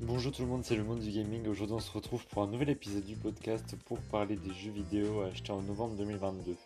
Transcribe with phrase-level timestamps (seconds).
[0.00, 1.46] Bonjour tout le monde, c'est le monde du gaming.
[1.46, 5.20] Aujourd'hui, on se retrouve pour un nouvel épisode du podcast pour parler des jeux vidéo
[5.20, 6.56] achetés en novembre 2022.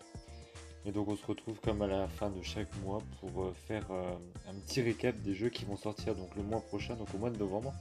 [0.87, 3.85] Et donc, on se retrouve comme à la fin de chaque mois pour euh, faire
[3.91, 4.17] euh,
[4.49, 7.29] un petit récap des jeux qui vont sortir donc le mois prochain, donc au mois
[7.29, 7.75] de novembre.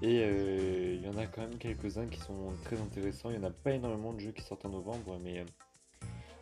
[0.00, 3.30] Et euh, il y en a quand même quelques-uns qui sont très intéressants.
[3.30, 5.44] Il n'y en a pas énormément de jeux qui sortent en novembre, mais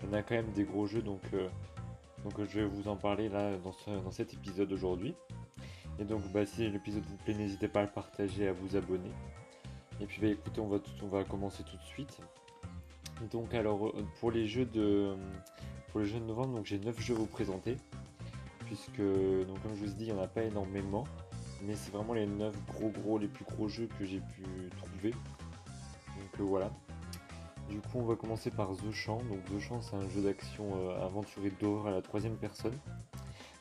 [0.02, 1.02] il y en a quand même des gros jeux.
[1.02, 1.23] Donc,
[2.23, 5.14] donc je vais vous en parler là dans, dans cet épisode aujourd'hui.
[6.01, 9.11] Et donc bah, si l'épisode vous plaît, n'hésitez pas à le partager, à vous abonner.
[10.01, 12.19] Et puis bah, écoutez, on va, on va commencer tout de suite.
[13.30, 15.15] Donc alors euh, pour les jeux de
[15.88, 17.77] pour les jeux de novembre, j'ai 9 jeux à vous présenter.
[18.65, 21.05] Puisque donc comme je vous dit, il n'y en a pas énormément.
[21.62, 24.43] Mais c'est vraiment les 9 gros gros, les plus gros jeux que j'ai pu
[24.79, 25.10] trouver.
[25.10, 26.71] Donc euh, voilà.
[27.69, 29.19] Du coup on va commencer par The Champ.
[29.19, 32.79] Donc The Champ c'est un jeu d'action euh, aventuré d'horreur à la troisième personne.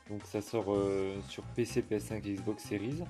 [0.10, 3.04] Donc ça sort euh, sur PC, PS5 et Xbox Series.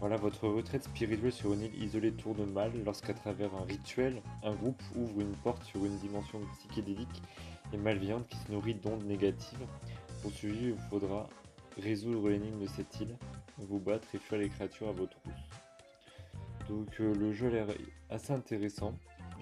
[0.00, 4.54] Voilà, votre retraite spirituelle sur une île isolée tourne mal lorsqu'à travers un rituel, un
[4.54, 7.22] groupe ouvre une porte sur une dimension psychédélique
[7.74, 9.66] et malveillante qui se nourrit d'ondes négatives.
[10.22, 11.28] Pour ce il faudra
[11.78, 13.16] résoudre l'énigme de cette île,
[13.58, 15.34] vous battre et fuir les créatures à votre trousse.
[16.68, 17.66] Donc euh, le jeu a l'air
[18.08, 18.94] assez intéressant.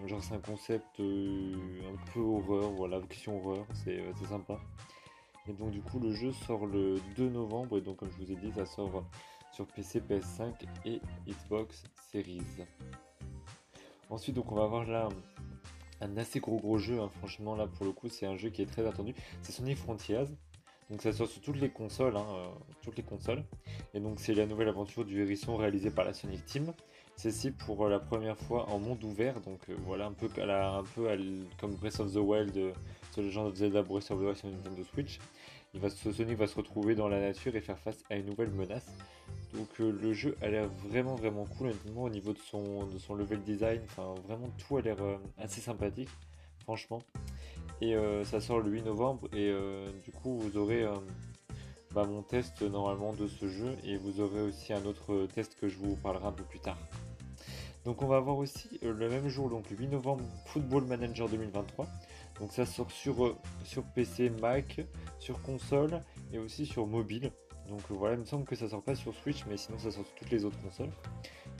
[0.06, 1.54] Genre c'est un concept euh,
[1.92, 4.58] un peu horreur, voilà, question horreur, c'est sympa.
[5.48, 8.32] Et donc du coup le jeu sort le 2 novembre et donc comme je vous
[8.32, 9.04] ai dit ça sort
[9.52, 10.52] sur PC, PS5
[10.84, 12.42] et Xbox Series.
[14.10, 15.08] Ensuite donc on va avoir là
[16.00, 17.08] un assez gros gros jeu, hein.
[17.08, 20.26] franchement là pour le coup c'est un jeu qui est très attendu, c'est Sonic Frontiers.
[20.90, 22.48] Donc ça sort sur toutes les consoles, hein, euh,
[22.82, 23.44] toutes les consoles.
[23.92, 26.72] Et donc c'est la nouvelle aventure du hérisson réalisée par la Sonic Team.
[27.18, 30.28] Ceci pour euh, la première fois en monde ouvert, donc euh, voilà un peu,
[31.60, 32.72] comme Breath of the Wild
[33.12, 35.18] sur le genre de Zelda Breath of the Wild sur Nintendo Switch
[35.74, 38.50] il va, Sonic va se retrouver dans la nature et faire face à une nouvelle
[38.50, 38.86] menace.
[39.54, 43.14] Donc euh, le jeu a l'air vraiment vraiment cool, au niveau de son, de son
[43.14, 46.08] level design, enfin vraiment tout a l'air euh, assez sympathique,
[46.62, 47.02] franchement.
[47.80, 49.54] Et euh, ça sort le 8 novembre et
[50.04, 50.84] du coup vous aurez
[51.92, 55.68] bah, mon test normalement de ce jeu et vous aurez aussi un autre test que
[55.68, 56.78] je vous parlerai un peu plus tard.
[57.88, 61.86] Donc on va avoir aussi le même jour, donc le 8 novembre, Football Manager 2023.
[62.38, 63.34] Donc ça sort sur, euh,
[63.64, 64.82] sur PC, Mac,
[65.18, 67.32] sur console et aussi sur mobile.
[67.66, 69.90] Donc euh, voilà, il me semble que ça sort pas sur Switch, mais sinon ça
[69.90, 70.90] sort sur toutes les autres consoles.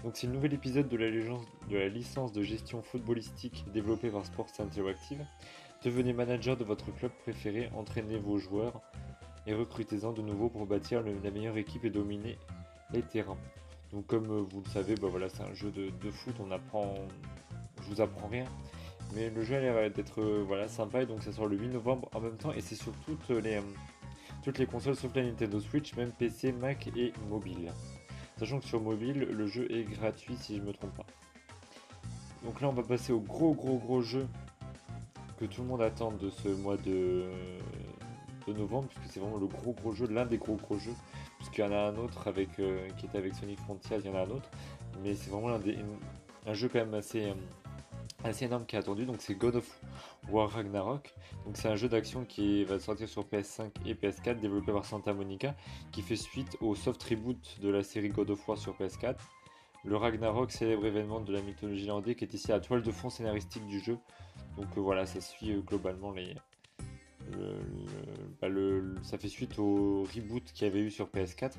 [0.04, 4.26] Donc c'est le nouvel épisode de la, de la licence de gestion footballistique développée par
[4.26, 5.24] Sports Interactive.
[5.82, 8.82] Devenez manager de votre club préféré, entraînez vos joueurs
[9.46, 12.36] et recrutez-en de nouveau pour bâtir la meilleure équipe et dominer
[12.92, 13.38] les terrains.
[13.92, 16.94] Donc comme euh, vous le savez, bah voilà, c'est un jeu de, foot, on apprend,
[17.82, 18.44] je vous apprends rien,
[19.14, 21.68] mais le jeu a l'air d'être euh, voilà, sympa et donc ça sort le 8
[21.68, 23.62] novembre en même temps et c'est sur toutes les, euh,
[24.42, 27.72] toutes les consoles sauf la Nintendo Switch, même PC, Mac et mobile.
[28.38, 31.06] Sachant que sur mobile, le jeu est gratuit si je me trompe pas.
[32.44, 34.26] Donc là on va passer au gros gros gros jeu
[35.40, 37.24] que tout le monde attend de ce mois de,
[38.48, 40.94] de novembre, puisque c'est vraiment le gros gros jeu, l'un des gros gros jeux,
[41.38, 44.08] puisqu'il y en a un autre avec, euh, qui était avec Sonic Frontiers, il y
[44.08, 44.50] en a un autre,
[45.02, 45.58] mais c'est vraiment
[46.46, 47.32] un, jeu quand même assez,
[48.24, 49.80] assez énorme qui est attendu, donc c'est God of
[50.30, 51.14] War Ragnarok.
[51.44, 55.12] Donc c'est un jeu d'action qui va sortir sur PS5 et PS4, développé par Santa
[55.12, 55.54] Monica,
[55.92, 59.16] qui fait suite au soft reboot de la série God of War sur PS4.
[59.84, 63.10] Le Ragnarok, célèbre événement de la mythologie irlandaise, qui est ici à toile de fond
[63.10, 63.98] scénaristique du jeu.
[64.56, 66.34] Donc euh, voilà, ça suit euh, globalement les,
[68.40, 68.48] bah,
[69.02, 71.52] ça fait suite au reboot qu'il y avait eu sur PS4.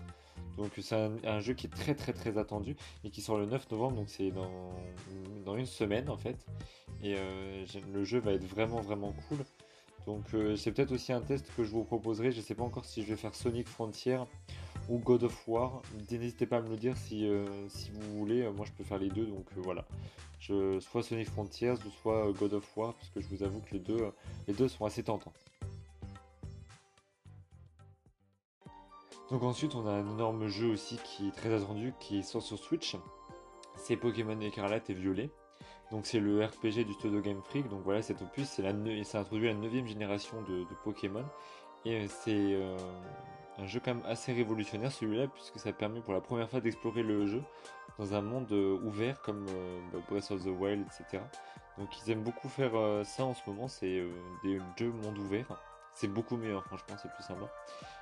[0.58, 0.96] Donc c'est
[1.26, 2.76] un, jeu qui est très très très attendu
[3.06, 4.32] et qui sort le 9 novembre, donc c'est
[5.46, 6.46] dans, une semaine en fait.
[7.02, 9.38] Et euh, le jeu va être vraiment vraiment cool.
[10.06, 12.32] Donc euh, c'est peut-être aussi un test que je vous proposerai.
[12.32, 14.20] Je sais pas encore si je vais faire Sonic Frontier
[14.90, 15.82] ou God of War.
[16.12, 17.46] N'hésitez pas à me le dire si, euh,
[17.94, 18.50] vous voulez.
[18.52, 19.86] Moi je peux faire les deux, donc voilà.
[20.42, 23.80] Soit Sonic Frontiers ou soit God of War, parce que je vous avoue que les
[23.80, 24.12] deux,
[24.48, 25.34] les deux sont assez tentants.
[29.32, 32.58] Donc ensuite on a un énorme jeu aussi qui est très attendu qui sort sur
[32.58, 32.96] Switch.
[33.76, 35.30] C'est Pokémon Écarlate et Violet.
[35.92, 37.70] Donc c'est le RPG du studio Game Freak.
[37.70, 41.26] Donc voilà cet opus, c'est la introduit la neuvième génération de, Pokémon.
[41.86, 42.78] Et c'est euh,
[43.60, 47.04] un jeu quand même assez révolutionnaire celui-là puisque ça permet pour la première fois d'explorer
[47.04, 47.44] le jeu
[48.00, 51.24] dans un monde euh, ouvert comme euh, bah, Breath of the Wild, etc.
[51.78, 52.72] Donc ils aiment beaucoup faire
[53.06, 54.04] ça en ce moment, c'est
[54.44, 55.46] des jeux monde ouvert.
[55.94, 57.50] C'est beaucoup hein, franchement, c'est plus sympa.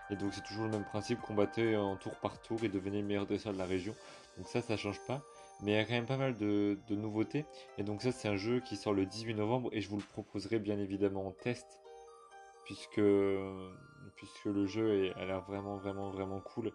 [0.09, 3.07] Et donc c'est toujours le même principe, combattez en tour par tour et devenez le
[3.07, 3.93] meilleur dresseur de la région.
[4.37, 5.21] Donc ça, ça change pas.
[5.61, 7.45] Mais il y a quand même pas mal de, nouveautés.
[7.77, 10.03] Et donc ça, c'est un jeu qui sort le 18 novembre et je vous le
[10.03, 11.81] proposerai bien évidemment en test.
[12.63, 13.01] Puisque,
[14.15, 16.73] puisque le jeu a l'air vraiment, vraiment, vraiment cool.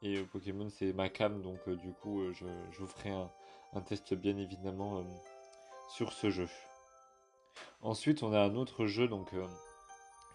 [0.00, 3.30] Et Pokémon c'est ma cam, donc du coup je, je, vous ferai un,
[3.72, 5.04] un test bien évidemment
[5.88, 6.48] sur ce jeu.
[7.82, 9.32] Ensuite on a un autre jeu donc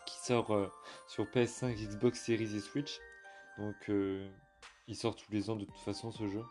[0.07, 0.71] qui sort
[1.07, 2.99] sur PS5, Xbox Series et Switch.
[3.59, 3.75] Donc
[4.87, 6.43] il sort tous les ans de toute façon ce jeu.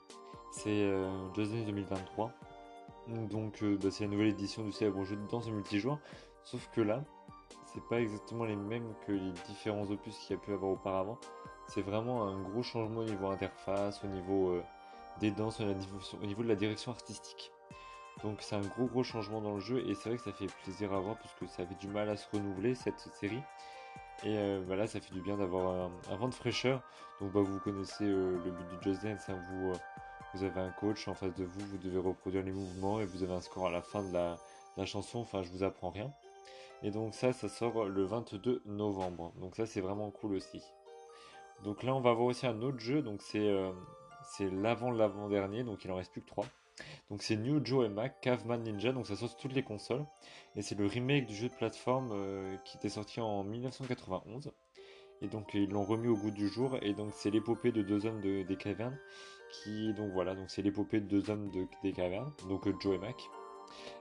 [0.53, 0.89] C'est
[1.35, 2.33] Just Dance 2023.
[3.09, 5.99] Donc bah, c'est la nouvelle édition du célèbre jeu de danse multijoueur.
[6.45, 7.03] Sauf que là,
[7.73, 11.19] c'est pas exactement les mêmes que les différents opus qu'il y a pu avoir auparavant.
[11.69, 14.61] C'est vraiment un gros changement au niveau interface, au niveau
[15.21, 17.53] des danses, au niveau de la direction artistique.
[18.23, 20.47] Donc c'est un gros gros changement dans le jeu et c'est vrai que ça fait
[20.63, 23.43] plaisir à voir parce que ça avait du mal à se renouveler cette série.
[24.25, 26.83] Et euh, voilà, ça fait du bien d'avoir un, vent de fraîcheur.
[27.21, 29.39] Donc bah, vous connaissez euh, le but du Just Dance, hein.
[29.51, 29.77] vous, euh,
[30.35, 33.23] vous avez un coach en face de vous, vous devez reproduire les mouvements et vous
[33.23, 34.37] avez un score à la fin de la,
[34.87, 36.11] chanson, enfin je vous apprends rien.
[36.83, 39.33] Et donc ça, ça sort le 22 novembre.
[39.41, 40.63] Donc ça c'est vraiment cool aussi.
[41.65, 43.51] Donc là on va avoir aussi un autre jeu, donc c'est
[44.27, 46.45] c'est l'avant l'avant dernier, donc il en reste plus que 3.
[47.11, 50.05] Donc c'est New Joe et Mac, Caveman Ninja, donc ça sort sur toutes les consoles.
[50.55, 54.53] Et c'est le remake du jeu de plateforme euh, qui était sorti en 1991.
[55.23, 56.77] Et donc ils l'ont remis au goût du jour.
[56.83, 58.99] Et donc c'est l'épopée de deux hommes des cavernes.
[59.51, 61.51] Qui, donc voilà, donc c'est l'épopée de deux hommes
[61.83, 63.31] des cavernes, donc euh, Joe et Mac.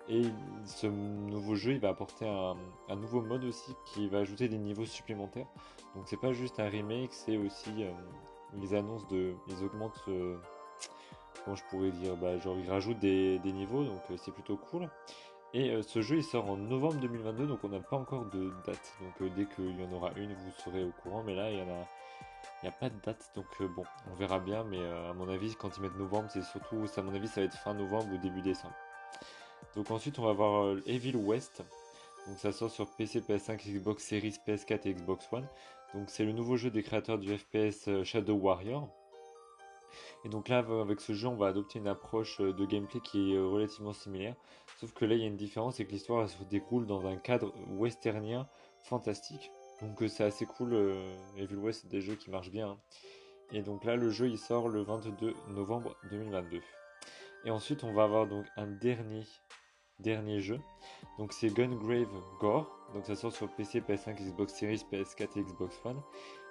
[0.08, 0.24] Et
[0.66, 4.86] ce nouveau jeu, il va apporter un, nouveau mode aussi qui va ajouter des niveaux
[4.86, 5.48] supplémentaires.
[5.96, 7.92] Donc c'est pas juste un remake, c'est aussi euh,
[8.62, 10.02] ils annoncent de, ils augmentent
[11.54, 14.90] je pourrais dire bah, Genre, ils rajoutent des, niveaux, donc euh, c'est plutôt cool.
[15.54, 18.52] Et euh, ce jeu, il sort en novembre 2022, donc on n'a pas encore de
[18.66, 18.94] date.
[19.02, 21.24] Donc euh, dès qu'il y en aura une, vous serez au courant.
[21.24, 21.88] Mais là, il y en a...
[22.62, 23.46] Il n'y a pas de date, donc
[23.76, 24.64] bon, on verra bien.
[24.64, 27.48] Mais à mon avis, quand ils mettent novembre, c'est surtout, à mon avis, ça va
[27.48, 28.74] être fin novembre ou début décembre.
[29.76, 31.64] Donc ensuite, on va voir Evil West.
[32.28, 35.48] Donc ça sort sur PC, PS5, Xbox Series, PS4 et Xbox One.
[35.94, 38.90] Donc c'est le nouveau jeu des créateurs du FPS Shadow Warrior.
[40.24, 43.34] Et donc là, avec ce jeu, on va adopter une approche euh, de gameplay qui
[43.34, 44.36] est euh, relativement similaire.
[44.80, 47.16] Sauf que là, il y a une différence, c'est que l'histoire se déroule dans un
[47.16, 48.48] cadre westernien
[48.84, 49.52] fantastique.
[49.82, 50.74] Donc euh, c'est assez cool.
[51.38, 52.70] Evil West, c'est des jeux qui marchent bien.
[52.70, 52.78] Hein.
[53.52, 56.62] Et donc là, le jeu, il sort le 22 novembre 2022.
[57.46, 59.24] Et ensuite, on va avoir donc un dernier
[60.00, 60.60] dernier jeu.
[61.18, 62.08] Donc c'est Gungrave
[62.40, 62.68] Gore.
[62.94, 66.02] Donc ça sort sur PC, PS5, Xbox Series, PS4 et Xbox One.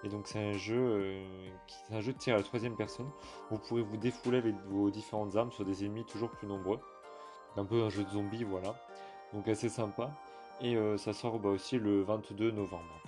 [0.02, 3.08] Et donc c'est un jeu euh, qui un jeu de tir à la troisième personne.
[3.50, 6.81] Vous pourrez vous défouler avec vos différentes armes sur des ennemis toujours plus nombreux.
[7.56, 8.75] Un peu un jeu de zombie, voilà.
[9.32, 10.11] Donc assez sympa.
[10.61, 13.02] Et euh, ça sort bah, aussi le 22 novembre.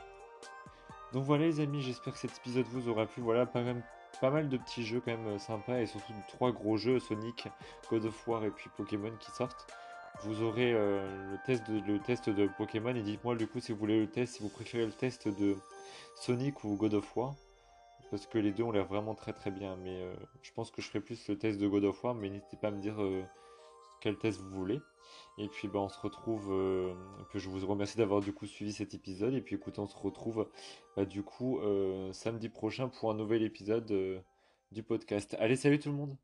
[1.13, 3.23] Donc voilà les amis, j'espère que cet épisode vous aura plu.
[3.23, 3.63] Voilà, pas,
[4.21, 7.49] pas mal de petits jeux quand même euh, sympas et surtout trois gros jeux, Sonic,
[7.91, 9.67] God of War et puis Pokémon qui sortent
[10.23, 13.79] vous aurez le, test de, le test de Pokémon et dites-moi du coup si vous
[13.79, 15.57] voulez le test, si vous préférez le test de
[16.17, 17.35] Sonic ou God of War.
[18.11, 19.77] Parce que les deux ont l'air vraiment très très bien.
[19.77, 22.15] Mais euh, je pense que je ferai plus le test de God of War.
[22.15, 23.23] Mais n'hésitez pas à me dire euh,
[24.01, 24.81] quel test vous voulez.
[25.39, 26.53] Et puis bah, on se retrouve.
[26.53, 26.95] Euh,
[27.35, 29.35] je vous remercie d'avoir du coup suivi cet épisode.
[29.35, 30.49] Et puis écoutez, on se retrouve
[30.97, 31.61] bah, du coup
[32.13, 34.23] samedi prochain pour un nouvel épisode
[34.73, 35.37] du podcast.
[35.39, 36.17] Allez, salut tout le monde